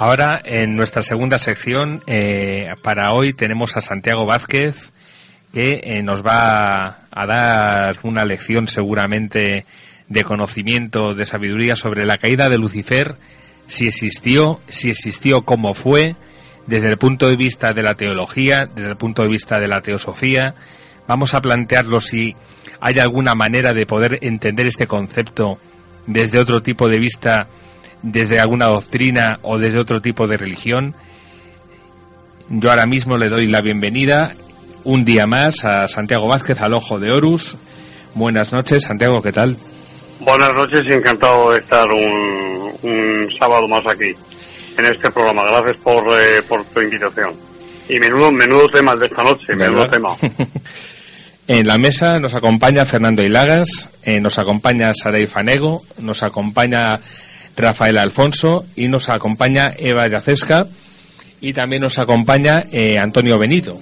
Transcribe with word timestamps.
Ahora, 0.00 0.40
en 0.44 0.76
nuestra 0.76 1.02
segunda 1.02 1.38
sección, 1.38 2.04
eh, 2.06 2.68
para 2.82 3.10
hoy 3.14 3.32
tenemos 3.32 3.76
a 3.76 3.80
Santiago 3.80 4.26
Vázquez, 4.26 4.92
que 5.52 5.80
eh, 5.82 6.04
nos 6.04 6.24
va 6.24 7.00
a 7.10 7.26
dar 7.26 7.98
una 8.04 8.24
lección 8.24 8.68
seguramente 8.68 9.64
de 10.06 10.22
conocimiento, 10.22 11.14
de 11.14 11.26
sabiduría 11.26 11.74
sobre 11.74 12.06
la 12.06 12.16
caída 12.16 12.48
de 12.48 12.58
Lucifer, 12.58 13.16
si 13.66 13.88
existió, 13.88 14.60
si 14.68 14.88
existió, 14.90 15.42
cómo 15.42 15.74
fue, 15.74 16.14
desde 16.68 16.90
el 16.90 16.96
punto 16.96 17.28
de 17.28 17.36
vista 17.36 17.72
de 17.72 17.82
la 17.82 17.94
teología, 17.94 18.66
desde 18.66 18.90
el 18.90 18.96
punto 18.96 19.22
de 19.22 19.30
vista 19.30 19.58
de 19.58 19.66
la 19.66 19.80
teosofía. 19.80 20.54
Vamos 21.08 21.34
a 21.34 21.40
plantearlo 21.40 21.98
si 21.98 22.36
hay 22.78 23.00
alguna 23.00 23.34
manera 23.34 23.72
de 23.72 23.84
poder 23.84 24.20
entender 24.22 24.68
este 24.68 24.86
concepto 24.86 25.58
desde 26.06 26.38
otro 26.38 26.62
tipo 26.62 26.88
de 26.88 27.00
vista 27.00 27.48
desde 28.02 28.40
alguna 28.40 28.66
doctrina 28.66 29.38
o 29.42 29.58
desde 29.58 29.78
otro 29.78 30.00
tipo 30.00 30.26
de 30.26 30.36
religión. 30.36 30.94
Yo 32.48 32.70
ahora 32.70 32.86
mismo 32.86 33.16
le 33.16 33.28
doy 33.28 33.46
la 33.46 33.60
bienvenida 33.60 34.32
un 34.84 35.04
día 35.04 35.26
más 35.26 35.64
a 35.64 35.86
Santiago 35.88 36.28
Vázquez 36.28 36.60
al 36.60 36.74
Ojo 36.74 36.98
de 36.98 37.12
Horus. 37.12 37.56
Buenas 38.14 38.52
noches, 38.52 38.84
Santiago, 38.84 39.20
¿qué 39.20 39.32
tal? 39.32 39.56
Buenas 40.20 40.52
noches 40.54 40.80
y 40.88 40.92
encantado 40.94 41.52
de 41.52 41.58
estar 41.58 41.86
un, 41.88 42.72
un 42.82 43.28
sábado 43.38 43.68
más 43.68 43.86
aquí 43.86 44.12
en 44.78 44.84
este 44.84 45.10
programa. 45.10 45.42
Gracias 45.42 45.76
por, 45.82 46.04
eh, 46.18 46.42
por 46.48 46.64
tu 46.64 46.80
invitación. 46.80 47.34
Y 47.88 47.98
menudo, 47.98 48.30
menudo 48.32 48.66
tema 48.68 48.96
de 48.96 49.06
esta 49.06 49.22
noche, 49.22 49.54
menudo 49.54 49.86
tema. 49.86 50.10
en 51.46 51.66
la 51.66 51.76
mesa 51.76 52.18
nos 52.18 52.34
acompaña 52.34 52.86
Fernando 52.86 53.22
Hilagas, 53.22 53.90
eh, 54.02 54.20
nos 54.20 54.38
acompaña 54.38 54.92
Saray 54.94 55.26
Fanego, 55.26 55.82
nos 55.98 56.22
acompaña 56.22 57.00
Rafael 57.58 57.98
Alfonso 57.98 58.64
y 58.76 58.88
nos 58.88 59.08
acompaña 59.08 59.72
Eva 59.76 60.08
Yacesca 60.08 60.66
y 61.40 61.52
también 61.52 61.82
nos 61.82 61.98
acompaña 61.98 62.64
eh, 62.72 62.98
Antonio 62.98 63.38
Benito. 63.38 63.78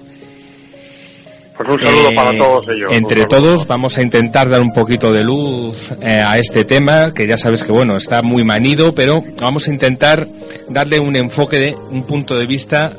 Pues 1.57 1.69
un 1.71 1.81
saludo 1.81 2.15
para 2.15 2.35
eh, 2.35 2.39
todos 2.39 2.67
ellos. 2.69 2.93
Entre 2.93 3.25
todos 3.25 3.67
vamos 3.67 3.97
a 3.97 4.03
intentar 4.03 4.49
dar 4.49 4.61
un 4.61 4.73
poquito 4.73 5.13
de 5.13 5.23
luz 5.23 5.93
eh, 6.03 6.23
a 6.25 6.39
este 6.39 6.65
tema, 6.65 7.15
que 7.15 7.27
ya 7.27 7.39
sabes 7.39 7.65
que 7.65 7.73
bueno, 7.73 7.97
está 7.97 8.23
muy 8.23 8.45
manido, 8.45 8.95
pero 8.95 9.23
vamos 9.41 9.69
a 9.69 9.73
intentar 9.73 10.27
darle 10.69 11.01
un 11.01 11.17
enfoque 11.17 11.59
de 11.59 11.77
un 11.91 12.05
punto 12.05 12.39
de 12.39 12.47
vista, 12.47 12.93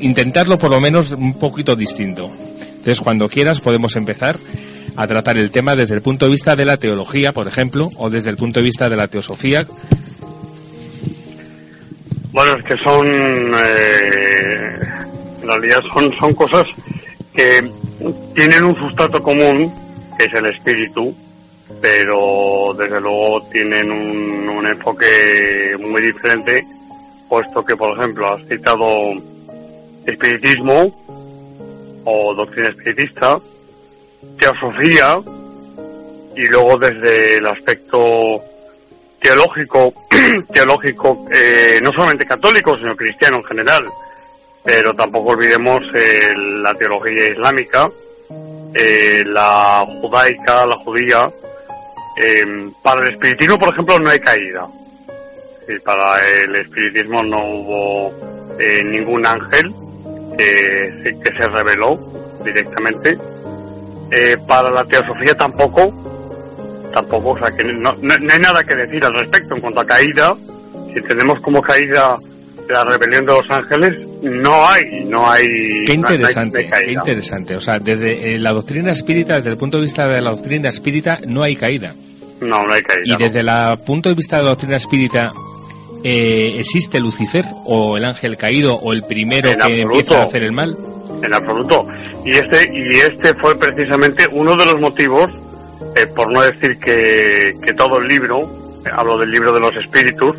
intentarlo 0.00 0.58
por 0.58 0.70
lo 0.70 0.80
menos 0.80 1.12
un 1.12 1.34
poquito 1.38 1.76
distinto. 1.76 2.30
Entonces, 2.60 3.00
cuando 3.00 3.28
quieras 3.28 3.60
podemos 3.60 3.96
empezar 3.96 4.38
a 4.96 5.06
tratar 5.06 5.36
el 5.38 5.50
tema 5.50 5.74
desde 5.76 5.94
el 5.94 6.02
punto 6.02 6.26
de 6.26 6.32
vista 6.32 6.56
de 6.56 6.64
la 6.64 6.76
teología, 6.76 7.32
por 7.32 7.46
ejemplo, 7.46 7.90
o 7.96 8.10
desde 8.10 8.30
el 8.30 8.36
punto 8.36 8.60
de 8.60 8.64
vista 8.64 8.88
de 8.88 8.96
la 8.96 9.08
teosofía. 9.08 9.66
Bueno, 12.32 12.56
es 12.58 12.64
que 12.64 12.76
son, 12.82 13.06
eh, 13.06 14.72
en 15.42 15.48
realidad 15.48 15.78
son, 15.92 16.12
son 16.18 16.34
cosas 16.34 16.64
que 17.34 17.70
tienen 18.34 18.64
un 18.64 18.74
sustrato 18.76 19.20
común, 19.20 19.72
que 20.18 20.26
es 20.26 20.34
el 20.34 20.46
espíritu, 20.46 21.14
pero 21.80 22.74
desde 22.76 23.00
luego 23.00 23.48
tienen 23.50 23.90
un, 23.90 24.48
un 24.48 24.66
enfoque 24.66 25.76
muy 25.78 26.02
diferente, 26.02 26.64
puesto 27.28 27.64
que, 27.64 27.76
por 27.76 27.96
ejemplo, 27.98 28.32
has 28.32 28.46
citado 28.46 28.84
espiritismo 30.06 30.92
o 32.04 32.34
doctrina 32.34 32.68
espiritista, 32.68 33.38
teosofía 34.38 35.14
y 36.36 36.46
luego 36.46 36.78
desde 36.78 37.38
el 37.38 37.46
aspecto 37.46 38.42
teológico, 39.20 39.94
teológico 40.52 41.26
eh, 41.32 41.80
no 41.82 41.90
solamente 41.92 42.26
católico, 42.26 42.76
sino 42.76 42.94
cristiano 42.94 43.38
en 43.38 43.44
general, 43.44 43.82
pero 44.62 44.94
tampoco 44.94 45.30
olvidemos 45.30 45.82
eh, 45.94 46.30
la 46.62 46.74
teología 46.74 47.30
islámica, 47.30 47.88
eh, 48.74 49.22
la 49.26 49.82
judaica, 50.00 50.66
la 50.66 50.76
judía. 50.76 51.26
para 52.82 53.06
el 53.06 53.14
espiritismo, 53.14 53.58
por 53.58 53.72
ejemplo, 53.72 53.98
no 53.98 54.10
hay 54.10 54.20
caída. 54.20 54.66
Y 55.66 55.78
para 55.80 56.16
el 56.16 56.56
espiritismo 56.56 57.22
no 57.22 57.38
hubo 57.38 58.12
ningún 58.84 59.24
ángel 59.24 59.72
que, 60.36 61.16
que 61.22 61.32
se 61.32 61.48
reveló 61.48 61.98
directamente 62.44 63.16
eh, 64.14 64.36
para 64.46 64.70
la 64.70 64.84
teosofía 64.84 65.34
tampoco, 65.34 65.92
tampoco, 66.92 67.30
o 67.30 67.38
sea 67.38 67.50
que 67.50 67.64
no, 67.64 67.90
hay 67.90 68.38
nada 68.38 68.62
que 68.62 68.74
decir 68.74 69.04
al 69.04 69.14
respecto 69.14 69.56
en 69.56 69.60
cuanto 69.60 69.80
a 69.80 69.86
caída. 69.86 70.34
Si 70.92 71.00
tenemos 71.02 71.40
como 71.40 71.60
caída 71.60 72.16
la 72.68 72.84
rebelión 72.84 73.26
de 73.26 73.32
los 73.32 73.50
ángeles, 73.50 74.06
no 74.22 74.66
hay, 74.68 75.04
no 75.04 75.28
hay. 75.28 75.46
Qué 75.86 75.94
interesante, 75.94 76.70
qué 76.84 76.92
interesante. 76.92 77.56
O 77.56 77.60
sea, 77.60 77.80
desde 77.80 78.34
eh, 78.34 78.38
la 78.38 78.52
doctrina 78.52 78.92
espírita, 78.92 79.36
desde 79.36 79.50
el 79.50 79.56
punto 79.56 79.78
de 79.78 79.82
vista 79.82 80.06
de 80.06 80.20
la 80.20 80.30
doctrina 80.30 80.68
espírita, 80.68 81.18
no 81.26 81.42
hay 81.42 81.56
caída. 81.56 81.92
No, 82.40 82.62
no 82.62 82.72
hay 82.72 82.82
caída. 82.82 83.16
Y 83.18 83.22
desde 83.22 83.40
el 83.40 83.48
punto 83.84 84.08
de 84.10 84.14
vista 84.14 84.36
de 84.36 84.44
la 84.44 84.50
doctrina 84.50 84.76
espírita, 84.76 85.32
eh, 86.04 86.60
¿existe 86.60 87.00
Lucifer 87.00 87.44
o 87.64 87.96
el 87.96 88.04
ángel 88.04 88.36
caído 88.36 88.76
o 88.76 88.92
el 88.92 89.02
primero 89.02 89.50
que 89.50 89.80
empieza 89.80 90.20
a 90.20 90.24
hacer 90.24 90.44
el 90.44 90.52
mal? 90.52 90.76
En 91.24 91.34
absoluto. 91.34 91.86
Y 92.24 92.32
este, 92.32 92.70
y 92.72 92.96
este 92.96 93.34
fue 93.34 93.56
precisamente 93.56 94.26
uno 94.30 94.56
de 94.56 94.66
los 94.66 94.80
motivos, 94.80 95.30
eh, 95.96 96.06
por 96.14 96.32
no 96.32 96.42
decir 96.42 96.78
que, 96.78 97.54
todo 97.76 97.98
el 97.98 98.08
libro, 98.08 98.48
hablo 98.92 99.18
del 99.18 99.30
libro 99.30 99.52
de 99.52 99.60
los 99.60 99.76
espíritus, 99.76 100.36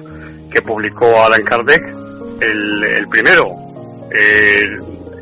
que 0.52 0.62
publicó 0.62 1.24
Alan 1.24 1.44
Kardec, 1.44 1.82
el, 2.42 2.84
el 2.84 3.08
primero. 3.08 3.50
Eh, 4.12 4.64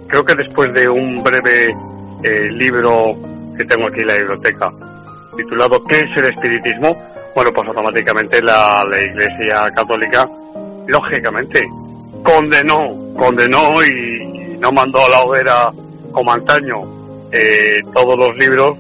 creo 0.08 0.24
que 0.24 0.36
después 0.36 0.72
de 0.74 0.88
un 0.88 1.24
breve 1.24 1.74
eh, 2.24 2.50
libro 2.52 3.16
que 3.58 3.66
tengo 3.66 3.88
aquí 3.88 4.02
en 4.02 4.08
la 4.08 4.18
biblioteca, 4.18 4.70
titulado 5.36 5.84
¿Qué 5.86 6.00
es 6.00 6.18
el 6.18 6.26
espiritismo? 6.26 6.96
Bueno, 7.36 7.52
pues 7.52 7.68
automáticamente 7.68 8.42
la, 8.42 8.86
la 8.88 9.02
Iglesia 9.02 9.72
Católica, 9.76 10.28
lógicamente, 10.88 11.66
condenó, 12.24 12.96
condenó 13.18 13.84
y, 13.84 14.13
no 14.64 14.72
mandó 14.72 15.06
a 15.06 15.10
la 15.10 15.22
hoguera 15.24 15.70
como 16.14 16.32
antaño 16.32 16.80
eh, 17.34 17.82
todos 17.94 18.18
los 18.18 18.34
libros, 18.38 18.78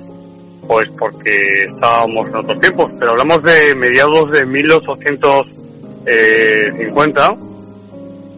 pues 0.66 0.90
porque 0.98 1.66
estábamos 1.66 2.30
en 2.30 2.38
otros 2.38 2.58
tiempos, 2.62 2.90
pero 2.98 3.12
hablamos 3.12 3.44
de 3.44 3.76
mediados 3.76 4.32
de 4.32 4.46
1850 4.46 7.36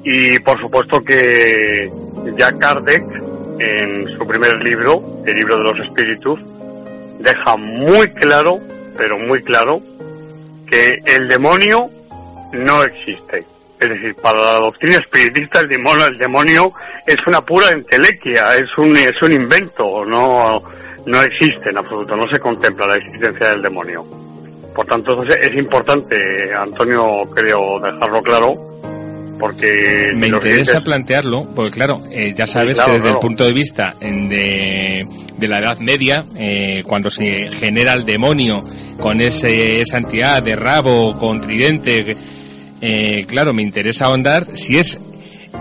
y 0.03 0.39
por 0.39 0.59
supuesto 0.59 0.99
que 1.01 1.87
ya 2.35 2.51
Kardec 2.57 3.03
en 3.59 4.07
su 4.17 4.25
primer 4.25 4.55
libro, 4.63 4.99
el 5.27 5.35
libro 5.35 5.57
de 5.57 5.63
los 5.65 5.77
espíritus, 5.87 6.39
deja 7.19 7.57
muy 7.57 8.07
claro, 8.13 8.57
pero 8.97 9.19
muy 9.19 9.43
claro, 9.43 9.79
que 10.67 10.97
el 11.05 11.27
demonio 11.27 11.91
no 12.53 12.83
existe. 12.83 13.45
Es 13.85 14.01
decir, 14.01 14.15
para 14.21 14.43
la 14.43 14.53
doctrina 14.59 14.97
espiritista 14.97 15.61
el 15.61 15.67
demonio, 15.67 16.07
el 16.07 16.17
demonio 16.17 16.73
es 17.05 17.17
una 17.27 17.41
pura 17.41 17.69
entelequia, 17.69 18.55
es 18.55 18.69
un, 18.77 18.95
es 18.97 19.21
un 19.21 19.33
invento, 19.33 20.05
no, 20.05 20.61
no 21.05 21.21
existe 21.21 21.69
en 21.69 21.77
absoluto, 21.77 22.15
no 22.15 22.27
se 22.27 22.39
contempla 22.39 22.87
la 22.87 22.95
existencia 22.95 23.49
del 23.49 23.61
demonio. 23.61 24.03
Por 24.73 24.85
tanto, 24.85 25.23
es 25.23 25.55
importante, 25.55 26.17
Antonio, 26.53 27.21
creo 27.33 27.79
dejarlo 27.79 28.21
claro, 28.21 28.55
porque... 29.39 30.11
Me 30.15 30.27
interesa 30.27 30.81
plantearlo, 30.81 31.47
porque 31.55 31.71
claro, 31.71 32.03
eh, 32.11 32.33
ya 32.35 32.47
sabes 32.47 32.81
que 32.81 32.91
desde 32.91 33.09
el 33.09 33.19
punto 33.19 33.45
de 33.45 33.53
vista 33.53 33.93
de 34.01 35.03
de 35.37 35.47
la 35.47 35.59
Edad 35.59 35.77
Media, 35.79 36.23
eh, 36.35 36.83
cuando 36.85 37.09
se 37.09 37.49
genera 37.51 37.93
el 37.93 38.05
demonio 38.05 38.63
con 38.99 39.21
ese, 39.21 39.81
esa 39.81 39.97
entidad 39.97 40.41
de 40.43 40.55
rabo, 40.55 41.17
con 41.17 41.41
tridente, 41.41 42.15
eh, 42.81 43.25
claro, 43.25 43.53
me 43.53 43.61
interesa 43.61 44.05
ahondar 44.05 44.47
si 44.55 44.77
es 44.77 44.99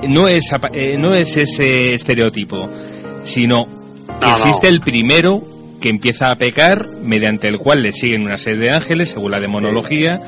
no 0.08 0.28
es 0.28 0.50
eh, 0.72 0.96
no 0.98 1.14
es 1.14 1.36
ese 1.36 1.94
estereotipo, 1.94 2.68
sino 3.24 3.66
que 4.20 4.30
existe 4.30 4.68
el 4.68 4.80
primero 4.80 5.42
que 5.80 5.88
empieza 5.90 6.30
a 6.30 6.36
pecar, 6.36 6.88
mediante 7.02 7.46
el 7.48 7.58
cual 7.58 7.82
le 7.82 7.92
siguen 7.92 8.22
una 8.22 8.38
serie 8.38 8.58
de 8.58 8.70
ángeles, 8.70 9.10
según 9.10 9.30
la 9.30 9.40
demonología, 9.40 10.18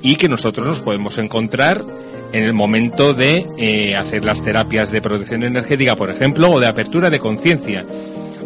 y 0.00 0.16
que 0.16 0.28
nosotros 0.28 0.66
nos 0.66 0.80
podemos 0.80 1.18
encontrar 1.18 1.84
en 2.32 2.44
el 2.44 2.54
momento 2.54 3.14
de 3.14 3.46
eh, 3.58 3.94
hacer 3.94 4.24
las 4.24 4.42
terapias 4.42 4.90
de 4.90 5.02
protección 5.02 5.44
energética, 5.44 5.96
por 5.96 6.10
ejemplo, 6.10 6.50
o 6.50 6.60
de 6.60 6.66
apertura 6.66 7.10
de 7.10 7.18
conciencia, 7.18 7.84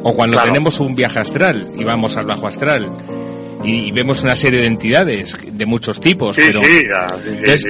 o 0.03 0.15
cuando 0.15 0.41
tenemos 0.43 0.81
un 0.81 0.95
viaje 0.95 1.21
astral 1.21 1.71
y 1.79 1.85
vamos 1.85 2.17
al 2.17 2.27
bajo 2.27 2.47
astral 2.47 2.89
y 3.65 3.93
vemos 3.93 4.23
una 4.23 4.37
serie 4.37 4.61
de 4.61 4.67
entidades 4.67 5.37
de 5.47 5.67
muchos 5.67 6.01
tipos, 6.01 6.37
pero 6.37 6.61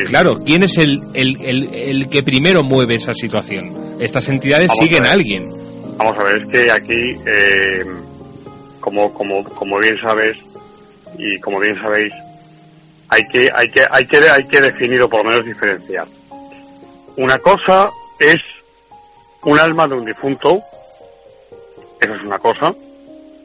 claro, 0.07 0.39
¿quién 0.45 0.63
es 0.63 0.79
el, 0.79 1.03
el, 1.15 1.37
el, 1.75 2.09
que 2.09 2.23
primero 2.23 2.63
mueve 2.63 2.95
esa 2.95 3.15
situación? 3.15 3.97
Estas 4.01 4.29
entidades 4.29 4.71
siguen 4.79 5.05
a, 5.05 5.13
alguien. 5.13 5.49
Vamos 5.97 6.19
a 6.19 6.25
ver, 6.25 6.43
es 6.43 6.49
que 6.51 6.71
aquí, 6.71 7.21
eh, 7.27 7.85
como, 8.81 9.13
como, 9.13 9.45
como 9.45 9.79
bien 9.79 9.97
sabes 10.03 10.37
y 11.19 11.39
como 11.41 11.61
bien 11.61 11.75
sabéis, 11.77 12.13
hay 13.09 13.25
que, 13.27 13.51
hay 13.55 13.69
que, 13.69 13.85
hay 13.91 14.07
que, 14.07 14.17
hay 14.17 14.47
que 14.49 14.61
definir 14.61 15.03
o 15.03 15.09
por 15.09 15.25
lo 15.25 15.31
menos 15.31 15.45
diferenciar. 15.45 16.07
Una 17.17 17.39
cosa 17.39 17.91
es 18.19 18.39
un 19.45 19.59
alma 19.59 19.87
de 19.87 19.95
un 19.95 20.05
difunto, 20.05 20.63
eso 22.01 22.15
es 22.15 22.23
una 22.23 22.39
cosa, 22.39 22.73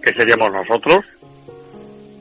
que 0.01 0.13
seríamos 0.13 0.51
nosotros, 0.51 1.03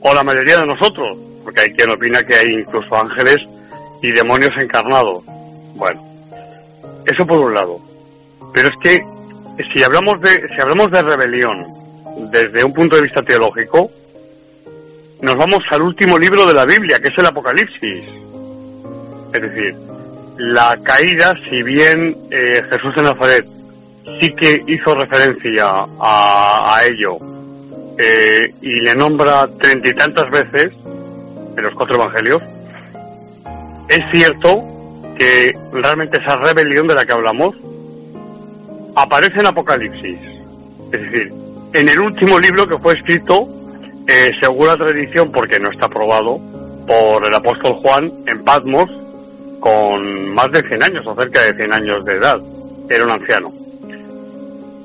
o 0.01 0.13
la 0.13 0.23
mayoría 0.23 0.59
de 0.59 0.65
nosotros, 0.65 1.17
porque 1.43 1.61
hay 1.61 1.73
quien 1.73 1.91
opina 1.91 2.23
que 2.23 2.35
hay 2.35 2.47
incluso 2.47 2.95
ángeles 2.95 3.37
y 4.01 4.11
demonios 4.11 4.51
encarnados. 4.57 5.23
Bueno, 5.75 6.01
eso 7.05 7.25
por 7.25 7.39
un 7.39 7.53
lado. 7.53 7.79
Pero 8.53 8.69
es 8.69 8.75
que 8.81 9.01
si 9.73 9.83
hablamos 9.83 10.19
de, 10.21 10.29
si 10.55 10.61
hablamos 10.61 10.91
de 10.91 11.01
rebelión 11.01 11.65
desde 12.31 12.63
un 12.63 12.73
punto 12.73 12.95
de 12.95 13.03
vista 13.03 13.21
teológico, 13.23 13.89
nos 15.21 15.35
vamos 15.35 15.59
al 15.71 15.81
último 15.81 16.17
libro 16.17 16.45
de 16.45 16.53
la 16.53 16.65
Biblia, 16.65 16.99
que 16.99 17.07
es 17.07 17.17
el 17.17 17.25
Apocalipsis. 17.25 18.05
Es 19.33 19.41
decir, 19.41 19.75
la 20.37 20.77
caída, 20.83 21.33
si 21.49 21.63
bien 21.63 22.15
eh, 22.29 22.63
Jesús 22.69 22.95
de 22.95 23.01
Nazaret 23.01 23.45
sí 24.19 24.33
que 24.33 24.63
hizo 24.67 24.95
referencia 24.95 25.65
a, 25.99 26.79
ello 26.85 27.17
eh, 27.97 28.53
y 28.61 28.81
le 28.81 28.95
nombra 28.95 29.47
treinta 29.59 29.89
y 29.89 29.93
tantas 29.93 30.29
veces 30.29 30.73
en 31.57 31.63
los 31.63 31.73
cuatro 31.73 31.95
evangelios, 31.95 32.41
es 33.89 33.99
cierto 34.11 34.63
que 35.17 35.53
realmente 35.71 36.17
esa 36.17 36.35
rebelión 36.37 36.87
de 36.87 36.95
la 36.95 37.05
que 37.05 37.13
hablamos 37.13 37.55
aparece 38.95 39.39
en 39.39 39.47
Apocalipsis. 39.47 40.19
Es 40.91 41.01
decir, 41.01 41.31
en 41.73 41.89
el 41.89 41.99
último 41.99 42.39
libro 42.39 42.67
que 42.67 42.77
fue 42.77 42.93
escrito 42.93 43.47
eh, 44.07 44.31
según 44.39 44.67
la 44.67 44.77
tradición, 44.77 45.31
porque 45.31 45.59
no 45.59 45.69
está 45.69 45.85
aprobado, 45.85 46.39
por 46.87 47.25
el 47.25 47.33
apóstol 47.33 47.73
Juan 47.73 48.09
en 48.25 48.43
Patmos 48.43 48.89
con 49.59 50.33
más 50.33 50.51
de 50.51 50.61
100 50.61 50.83
años, 50.83 51.07
o 51.07 51.15
cerca 51.15 51.41
de 51.41 51.53
100 51.55 51.73
años 51.73 52.05
de 52.05 52.13
edad. 52.13 52.39
Era 52.89 53.03
un 53.03 53.11
anciano. 53.11 53.51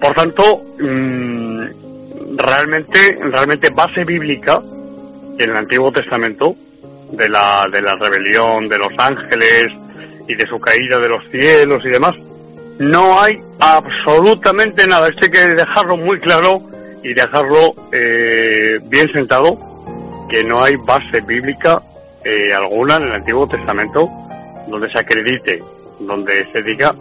Por 0.00 0.14
tanto, 0.14 0.62
mm, 0.80 1.66
realmente, 2.36 3.18
realmente 3.20 3.70
base 3.70 4.04
bíblica 4.04 4.60
en 5.38 5.50
el 5.50 5.56
Antiguo 5.56 5.92
Testamento 5.92 6.54
de 7.12 7.28
la, 7.28 7.66
de 7.70 7.82
la 7.82 7.94
rebelión 7.96 8.68
de 8.68 8.78
los 8.78 8.92
ángeles 8.98 9.66
y 10.28 10.34
de 10.34 10.46
su 10.46 10.58
caída 10.58 10.98
de 10.98 11.08
los 11.08 11.24
cielos 11.30 11.82
y 11.84 11.88
demás, 11.88 12.14
no 12.78 13.20
hay 13.20 13.38
absolutamente 13.60 14.86
nada. 14.86 15.08
Esto 15.08 15.26
hay 15.26 15.30
que 15.30 15.46
dejarlo 15.48 15.96
muy 15.96 16.20
claro 16.20 16.62
y 17.02 17.12
dejarlo 17.12 17.74
eh, 17.92 18.78
bien 18.84 19.10
sentado 19.12 19.58
que 20.28 20.44
no 20.44 20.62
hay 20.62 20.76
base 20.76 21.20
bíblica 21.20 21.82
eh, 22.24 22.54
alguna 22.54 22.96
en 22.96 23.02
el 23.04 23.12
Antiguo 23.16 23.46
Testamento 23.46 24.08
donde 24.68 24.90
se 24.90 24.98
acredite, 24.98 25.62
donde 26.00 26.46
se 26.52 26.62
diga 26.62 26.94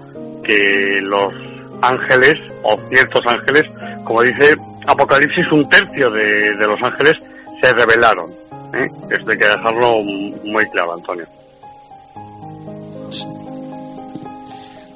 que 0.43 0.99
los 1.01 1.33
ángeles 1.81 2.33
o 2.63 2.77
ciertos 2.89 3.21
ángeles, 3.27 3.63
como 4.03 4.23
dice 4.23 4.57
Apocalipsis, 4.87 5.51
un 5.51 5.67
tercio 5.69 6.09
de, 6.11 6.55
los 6.55 6.81
ángeles 6.81 7.17
se 7.61 7.73
rebelaron. 7.73 8.29
¿eh? 8.73 8.87
Esto 9.09 9.31
hay 9.31 9.37
que 9.37 9.47
dejarlo 9.47 10.01
muy 10.43 10.65
claro, 10.71 10.93
Antonio. 10.93 11.25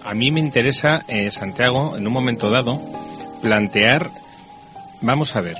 A 0.03 0.13
mí 0.13 0.31
me 0.31 0.39
interesa, 0.39 1.03
eh, 1.07 1.31
Santiago, 1.31 1.95
en 1.97 2.05
un 2.05 2.13
momento 2.13 2.49
dado, 2.49 2.79
plantear 3.41 4.09
Vamos 5.01 5.35
a 5.35 5.41
ver. 5.41 5.57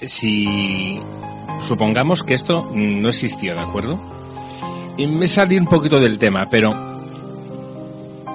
Si 0.00 0.98
supongamos 1.62 2.22
que 2.22 2.34
esto 2.34 2.68
no 2.74 3.08
existió, 3.08 3.54
¿de 3.54 3.60
acuerdo? 3.60 4.00
Y 4.96 5.06
me 5.06 5.28
salí 5.28 5.56
un 5.58 5.66
poquito 5.66 6.00
del 6.00 6.18
tema, 6.18 6.48
pero 6.50 6.72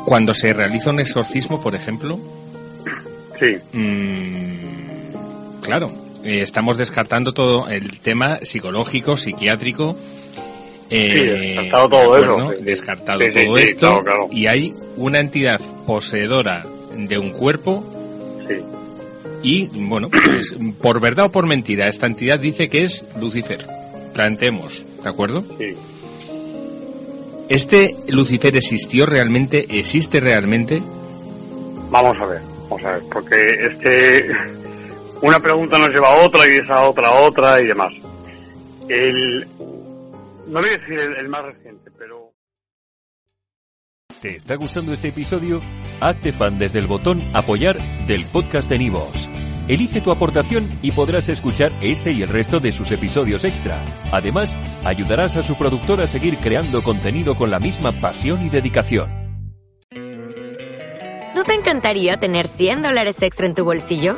cuando 0.06 0.34
se 0.34 0.54
realiza 0.54 0.92
un 0.92 1.02
exorcismo, 1.02 1.60
por 1.60 1.76
ejemplo, 1.76 2.18
sí. 3.40 3.58
Mm, 3.74 4.95
claro, 5.66 5.92
eh, 6.24 6.42
estamos 6.42 6.78
descartando 6.78 7.34
todo 7.34 7.68
el 7.68 8.00
tema 8.00 8.40
psicológico, 8.44 9.18
psiquiátrico. 9.18 9.98
Eh, 10.90 11.56
descartado 11.56 11.90
todo 11.90 12.18
eso. 12.18 12.64
Descartado 12.64 13.20
todo 13.20 13.58
esto. 13.58 14.04
Y 14.32 14.48
hay 14.48 14.74
una 14.98 15.20
entidad 15.20 15.60
poseedora 15.86 16.66
de 16.96 17.18
un 17.18 17.32
cuerpo 17.32 17.84
y, 19.46 19.68
bueno, 19.68 20.10
pues, 20.10 20.56
por 20.82 21.00
verdad 21.00 21.28
o 21.28 21.32
por 21.32 21.46
mentira, 21.46 21.88
esta 21.88 22.08
entidad 22.08 22.40
dice 22.40 22.68
que 22.68 22.84
es 22.84 23.06
Lucifer. 23.20 23.68
Planteemos, 24.12 24.84
¿de 25.04 25.10
acuerdo? 25.10 25.46
Sí. 25.60 25.76
¿Este 27.48 27.96
Lucifer 28.08 28.56
existió 28.56 29.06
realmente? 29.06 29.68
¿Existe 29.70 30.20
realmente? 30.20 30.82
Vamos 31.92 32.18
a 32.20 32.26
ver, 32.26 32.42
vamos 32.64 32.86
a 32.86 32.92
ver, 32.94 33.04
porque 33.12 33.36
es 33.36 33.78
que 33.78 34.28
una 35.22 35.40
pregunta 35.40 35.78
nos 35.78 35.90
lleva 35.90 36.10
a 36.10 36.26
otra 36.26 36.48
y 36.48 36.58
esa 36.58 36.82
otra 36.82 37.10
a 37.10 37.22
otra 37.22 37.62
y 37.62 37.68
demás. 37.68 37.94
El, 38.88 39.48
no 40.48 40.60
voy 40.60 40.70
a 40.70 40.78
decir 40.78 41.00
el 41.00 41.30
más 41.30 41.44
reciente, 41.44 41.92
pero... 41.98 42.32
¿Te 44.22 44.36
está 44.36 44.56
gustando 44.56 44.94
este 44.94 45.10
episodio? 45.10 45.62
Hazte 46.00 46.32
fan 46.32 46.58
desde 46.58 46.80
el 46.80 46.88
botón 46.88 47.22
Apoyar 47.34 47.78
del 48.08 48.26
podcast 48.26 48.70
de 48.70 48.80
Nivos. 48.80 49.30
Elige 49.68 50.00
tu 50.00 50.12
aportación 50.12 50.80
y 50.84 50.92
podrás 50.92 51.28
escuchar 51.28 51.72
este 51.82 52.12
y 52.12 52.22
el 52.22 52.30
resto 52.30 52.60
de 52.60 52.72
sus 52.72 52.92
episodios 52.92 53.46
extra. 53.46 53.84
Además, 54.12 54.56
ayudarás 54.84 55.36
a 55.38 55.44
su 55.44 55.56
productor 55.56 56.02
a 56.02 56.08
seguir 56.08 56.38
creando 56.38 56.84
contenido 56.84 57.36
con 57.36 57.50
la 57.50 57.60
misma 57.60 57.92
pasión 57.92 58.46
y 58.46 58.50
dedicación. 58.50 59.10
¿No 61.34 61.44
te 61.44 61.54
encantaría 61.54 62.18
tener 62.18 62.48
100 62.48 62.84
dólares 62.84 63.22
extra 63.22 63.48
en 63.48 63.56
tu 63.56 63.66
bolsillo? 63.66 64.18